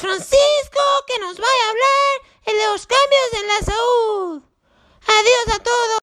[0.00, 4.42] Francisco, que nos va a hablar de los cambios en la salud.
[5.02, 5.98] Adiós a todos.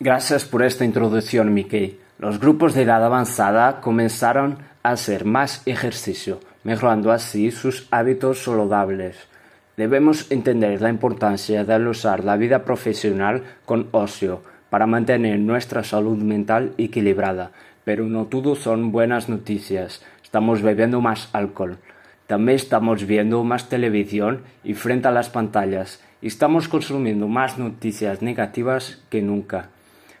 [0.00, 2.00] Gracias por esta introducción, Mickey.
[2.18, 9.16] Los grupos de edad avanzada comenzaron a hacer más ejercicio, mejorando así sus hábitos saludables.
[9.76, 16.18] Debemos entender la importancia de usar la vida profesional con ocio para mantener nuestra salud
[16.18, 17.52] mental equilibrada,
[17.84, 20.02] pero no todo son buenas noticias.
[20.22, 21.78] Estamos bebiendo más alcohol.
[22.32, 26.02] También estamos viendo más televisión y frente a las pantallas.
[26.22, 29.68] Y estamos consumiendo más noticias negativas que nunca.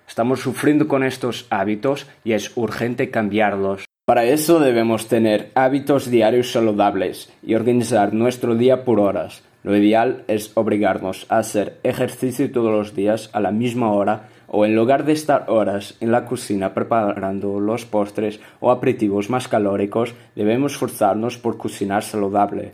[0.06, 3.86] Estamos sufriendo con estos hábitos y es urgente cambiarlos.
[4.04, 9.42] Para eso debemos tener hábitos diarios saludables y organizar nuestro día por horas.
[9.62, 14.66] Lo ideal es obligarnos a hacer ejercicio todos los días a la misma hora o
[14.66, 20.14] en lugar de estar horas en la cocina preparando los postres o aperitivos más calóricos,
[20.34, 22.72] debemos forzarnos por cocinar saludable.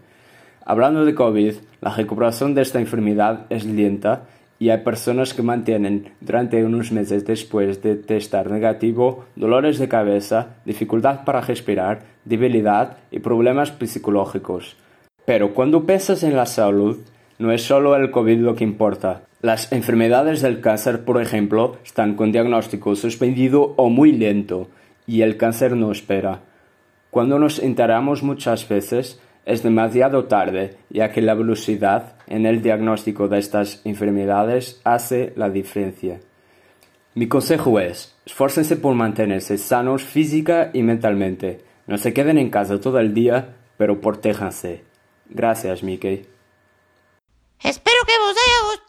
[0.65, 4.23] Hablando de COVID, la recuperación de esta enfermedad es lenta
[4.59, 10.57] y hay personas que mantienen durante unos meses después de testar negativo dolores de cabeza,
[10.65, 14.77] dificultad para respirar, debilidad y problemas psicológicos.
[15.29, 17.01] Pero cuando piensas en la salud,
[17.39, 19.25] no es solo el COVID lo que importa.
[19.43, 24.71] Las enfermedades del cáncer, por ejemplo, están con diagnóstico suspendido o muy lento,
[25.07, 26.41] y el cáncer no espera.
[27.11, 33.29] Cuando nos enteramos muchas veces, es demasiado tarde, ya que la velocidad en el diagnóstico
[33.29, 36.21] de estas enfermedades hace la diferencia.
[37.15, 41.59] Mi consejo es, esfuércense por mantenerse sanos física y mentalmente.
[41.87, 44.88] No se queden en casa todo el día, pero protéjanse.
[45.29, 46.27] Gracias, Mickey.
[47.63, 48.88] Espero que os haya gustado.